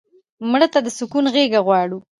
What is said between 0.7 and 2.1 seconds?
ته د سکون غېږ غواړو